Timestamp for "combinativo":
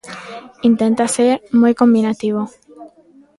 1.81-2.41